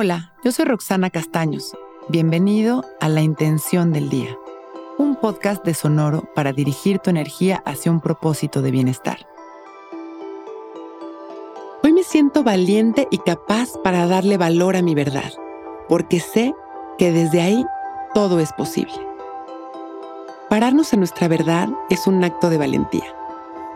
Hola, 0.00 0.32
yo 0.44 0.52
soy 0.52 0.64
Roxana 0.64 1.10
Castaños. 1.10 1.76
Bienvenido 2.08 2.84
a 3.00 3.08
La 3.08 3.20
Intención 3.20 3.92
del 3.92 4.08
Día, 4.08 4.38
un 4.96 5.16
podcast 5.16 5.64
de 5.64 5.74
Sonoro 5.74 6.22
para 6.36 6.52
dirigir 6.52 7.00
tu 7.00 7.10
energía 7.10 7.60
hacia 7.66 7.90
un 7.90 8.00
propósito 8.00 8.62
de 8.62 8.70
bienestar. 8.70 9.26
Hoy 11.82 11.92
me 11.92 12.04
siento 12.04 12.44
valiente 12.44 13.08
y 13.10 13.18
capaz 13.18 13.70
para 13.82 14.06
darle 14.06 14.36
valor 14.36 14.76
a 14.76 14.82
mi 14.82 14.94
verdad, 14.94 15.32
porque 15.88 16.20
sé 16.20 16.54
que 16.96 17.10
desde 17.10 17.40
ahí 17.40 17.64
todo 18.14 18.38
es 18.38 18.52
posible. 18.52 19.04
Pararnos 20.48 20.92
en 20.92 21.00
nuestra 21.00 21.26
verdad 21.26 21.70
es 21.90 22.06
un 22.06 22.22
acto 22.22 22.50
de 22.50 22.58
valentía. 22.58 23.16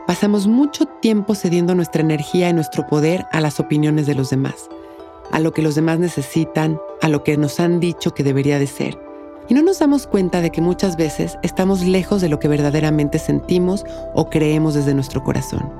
Pasamos 0.06 0.46
mucho 0.46 0.86
tiempo 0.86 1.34
cediendo 1.34 1.74
nuestra 1.74 2.02
energía 2.02 2.48
y 2.48 2.52
nuestro 2.52 2.86
poder 2.86 3.26
a 3.32 3.40
las 3.40 3.58
opiniones 3.58 4.06
de 4.06 4.14
los 4.14 4.30
demás 4.30 4.68
a 5.32 5.40
lo 5.40 5.52
que 5.52 5.62
los 5.62 5.74
demás 5.74 5.98
necesitan, 5.98 6.78
a 7.00 7.08
lo 7.08 7.24
que 7.24 7.36
nos 7.36 7.58
han 7.58 7.80
dicho 7.80 8.14
que 8.14 8.22
debería 8.22 8.58
de 8.58 8.66
ser. 8.66 8.98
Y 9.48 9.54
no 9.54 9.62
nos 9.62 9.80
damos 9.80 10.06
cuenta 10.06 10.40
de 10.40 10.50
que 10.50 10.60
muchas 10.60 10.96
veces 10.96 11.36
estamos 11.42 11.82
lejos 11.82 12.20
de 12.20 12.28
lo 12.28 12.38
que 12.38 12.48
verdaderamente 12.48 13.18
sentimos 13.18 13.84
o 14.14 14.30
creemos 14.30 14.74
desde 14.74 14.94
nuestro 14.94 15.24
corazón. 15.24 15.72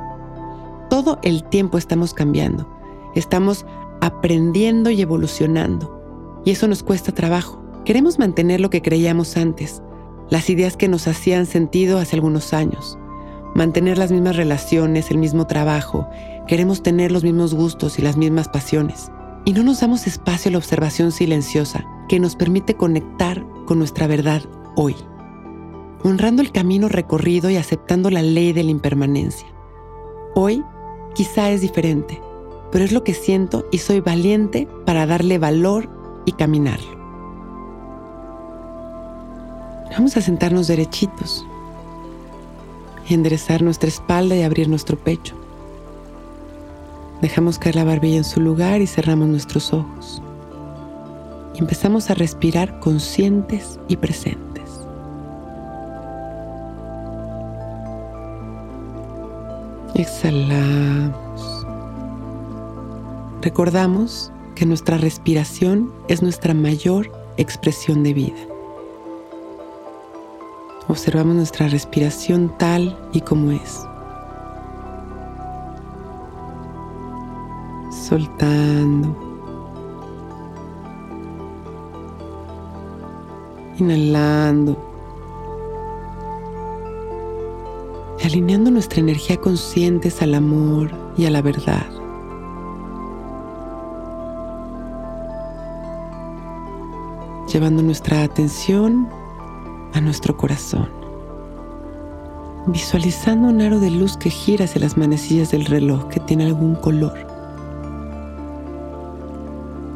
Todo 0.91 1.19
el 1.23 1.45
tiempo 1.45 1.79
estamos 1.79 2.13
cambiando, 2.13 2.67
estamos 3.15 3.65
aprendiendo 4.01 4.91
y 4.91 5.01
evolucionando. 5.01 6.43
Y 6.45 6.51
eso 6.51 6.67
nos 6.67 6.83
cuesta 6.83 7.13
trabajo. 7.13 7.63
Queremos 7.85 8.19
mantener 8.19 8.61
lo 8.61 8.71
que 8.71 8.83
creíamos 8.83 9.37
antes, 9.37 9.83
las 10.29 10.51
ideas 10.51 10.77
que 10.77 10.89
nos 10.89 11.07
hacían 11.07 11.47
sentido 11.47 11.99
hace 11.99 12.17
algunos 12.17 12.53
años, 12.53 12.99
mantener 13.55 13.99
las 13.99 14.11
mismas 14.11 14.37
relaciones, 14.37 15.11
el 15.11 15.19
mismo 15.19 15.47
trabajo, 15.47 16.09
queremos 16.47 16.83
tener 16.83 17.13
los 17.13 17.23
mismos 17.23 17.55
gustos 17.55 17.99
y 17.99 18.03
las 18.03 18.17
mismas 18.17 18.49
pasiones 18.49 19.11
y 19.45 19.53
no 19.53 19.63
nos 19.63 19.81
damos 19.81 20.07
espacio 20.07 20.49
a 20.49 20.53
la 20.53 20.59
observación 20.59 21.13
silenciosa 21.13 21.85
que 22.09 22.21
nos 22.21 22.37
permite 22.37 22.75
conectar 22.75 23.45
con 23.67 23.79
nuestra 23.79 24.07
verdad 24.07 24.43
hoy, 24.77 24.95
honrando 26.05 26.43
el 26.43 26.53
camino 26.53 26.89
recorrido 26.89 27.51
y 27.51 27.57
aceptando 27.57 28.11
la 28.11 28.23
ley 28.23 28.53
de 28.53 28.65
la 28.65 28.71
impermanencia. 28.71 29.49
Hoy 30.35 30.65
quizá 31.15 31.51
es 31.51 31.61
diferente, 31.61 32.21
pero 32.71 32.85
es 32.85 32.93
lo 32.93 33.05
que 33.05 33.15
siento 33.15 33.67
y 33.71 33.79
soy 33.79 34.01
valiente 34.01 34.69
para 34.87 35.07
darle 35.07 35.39
valor 35.39 35.89
y 36.25 36.33
caminarlo. 36.33 37.03
Vamos 39.91 40.17
a 40.17 40.23
sentarnos 40.23 40.69
derechitos, 40.69 41.47
enderezar 43.09 43.63
nuestra 43.63 43.89
espalda 43.89 44.35
y 44.37 44.43
abrir 44.43 44.69
nuestro 44.69 44.97
pecho. 44.97 45.35
Dejamos 47.23 47.61
caer 47.61 47.77
la 47.77 47.85
barbilla 47.85 48.17
en 48.17 48.25
su 48.25 48.41
lugar 48.41 48.81
y 48.81 48.89
cerramos 48.89 49.29
nuestros 49.29 49.73
ojos. 49.73 50.21
Y 51.55 51.61
empezamos 51.61 52.11
a 52.11 52.15
respirar 52.15 52.81
conscientes 52.81 53.79
y 53.87 53.97
presentes. 53.97 54.69
Exhalamos. 59.95 61.65
Recordamos 63.41 64.33
que 64.57 64.67
nuestra 64.67 64.99
respiración 64.99 65.93
es 66.09 66.23
nuestra 66.23 66.55
mayor 66.55 67.13
expresión 67.37 68.03
de 68.03 68.15
vida. 68.15 68.49
Observamos 70.89 71.37
nuestra 71.37 71.69
respiración 71.69 72.53
tal 72.59 72.99
y 73.13 73.21
como 73.21 73.53
es. 73.53 73.87
Soltando. 78.13 79.17
Inhalando. 83.79 84.77
Alineando 88.23 88.71
nuestra 88.71 89.01
energía 89.01 89.39
conscientes 89.39 90.21
al 90.21 90.35
amor 90.35 90.91
y 91.17 91.25
a 91.25 91.31
la 91.31 91.41
verdad. 91.41 91.87
Llevando 97.51 97.83
nuestra 97.83 98.25
atención 98.25 99.09
a 99.95 100.03
nuestro 100.03 100.37
corazón. 100.37 100.91
Visualizando 102.67 103.49
un 103.49 103.63
aro 103.63 103.81
de 103.81 103.91
luz 103.91 104.19
que 104.19 104.29
gira 104.29 104.67
hacia 104.67 104.83
las 104.83 104.99
manecillas 104.99 105.51
del 105.51 105.65
reloj 105.65 106.09
que 106.09 106.21
tiene 106.21 106.45
algún 106.45 106.75
color. 106.75 107.32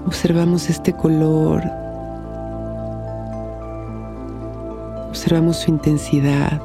Observamos 0.06 0.70
este 0.70 0.92
color. 0.92 1.62
Observamos 5.08 5.56
su 5.56 5.70
intensidad. 5.70 6.62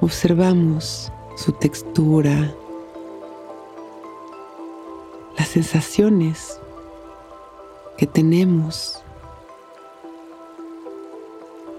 Observamos 0.00 1.12
su 1.36 1.52
textura, 1.52 2.52
las 5.36 5.48
sensaciones 5.48 6.60
que 7.96 8.06
tenemos 8.06 9.02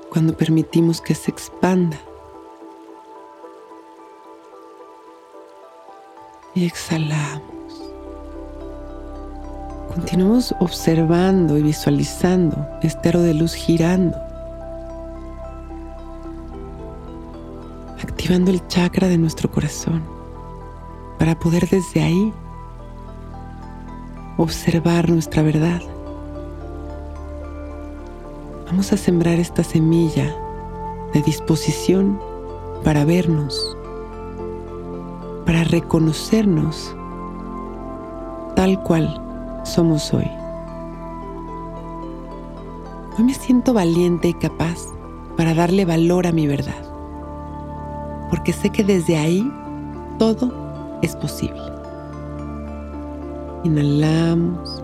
cuando 0.09 0.35
permitimos 0.35 0.99
que 0.99 1.15
se 1.15 1.31
expanda. 1.31 1.97
Y 6.55 6.65
exhalamos. 6.65 7.41
Continuamos 9.93 10.55
observando 10.59 11.57
y 11.57 11.63
visualizando 11.63 12.67
este 12.81 13.09
aro 13.09 13.21
de 13.21 13.33
luz 13.33 13.53
girando, 13.53 14.17
activando 18.01 18.51
el 18.51 18.65
chakra 18.67 19.07
de 19.07 19.17
nuestro 19.17 19.51
corazón 19.51 20.03
para 21.19 21.37
poder 21.39 21.69
desde 21.69 22.01
ahí 22.01 22.33
observar 24.37 25.09
nuestra 25.09 25.43
verdad. 25.43 25.81
Vamos 28.65 28.91
a 28.91 28.97
sembrar 28.97 29.39
esta 29.39 29.63
semilla 29.63 30.35
de 31.13 31.21
disposición 31.21 32.19
para 32.83 33.05
vernos 33.05 33.77
para 35.53 35.65
reconocernos 35.65 36.95
tal 38.55 38.81
cual 38.81 39.61
somos 39.63 40.11
hoy. 40.11 40.27
Hoy 43.15 43.23
me 43.23 43.35
siento 43.35 43.71
valiente 43.71 44.29
y 44.29 44.33
capaz 44.33 44.79
para 45.37 45.53
darle 45.53 45.85
valor 45.85 46.25
a 46.25 46.31
mi 46.31 46.47
verdad, 46.47 46.83
porque 48.31 48.51
sé 48.51 48.71
que 48.71 48.83
desde 48.83 49.15
ahí 49.15 49.47
todo 50.17 50.51
es 51.03 51.15
posible. 51.15 51.61
Inhalamos 53.63 54.83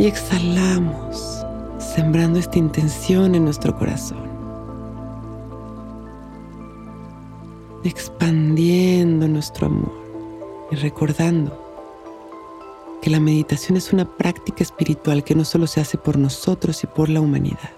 y 0.00 0.06
exhalamos, 0.06 1.46
sembrando 1.78 2.40
esta 2.40 2.58
intención 2.58 3.36
en 3.36 3.44
nuestro 3.44 3.72
corazón. 3.78 4.25
Expandiendo 7.88 9.28
nuestro 9.28 9.66
amor 9.66 9.92
y 10.70 10.76
recordando 10.76 11.62
que 13.00 13.10
la 13.10 13.20
meditación 13.20 13.76
es 13.76 13.92
una 13.92 14.04
práctica 14.04 14.62
espiritual 14.62 15.22
que 15.22 15.34
no 15.34 15.44
solo 15.44 15.66
se 15.66 15.80
hace 15.80 15.96
por 15.96 16.18
nosotros 16.18 16.82
y 16.82 16.86
por 16.86 17.08
la 17.08 17.20
humanidad. 17.20 17.70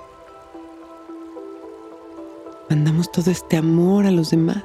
Mandamos 2.71 3.11
todo 3.12 3.31
este 3.31 3.56
amor 3.56 4.06
a 4.06 4.11
los 4.11 4.31
demás. 4.31 4.65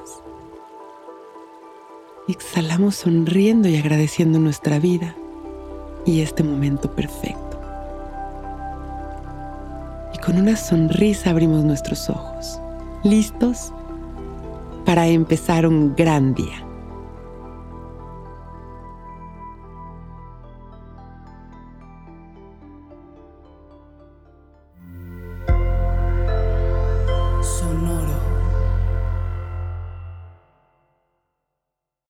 exhalamos 2.28 2.96
sonriendo 2.96 3.68
y 3.68 3.76
agradeciendo 3.76 4.40
nuestra 4.40 4.80
vida 4.80 5.16
y 6.06 6.22
este 6.22 6.44
momento 6.44 6.92
perfecto. 6.92 7.60
Y 10.14 10.18
con 10.20 10.38
una 10.38 10.56
sonrisa 10.56 11.32
abrimos 11.32 11.64
nuestros 11.66 12.10
ojos, 12.10 12.60
listos 13.04 13.74
para 14.86 15.08
empezar 15.08 15.66
un 15.66 15.96
gran 15.96 16.34
día. 16.34 16.73